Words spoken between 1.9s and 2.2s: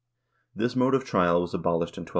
in 1247.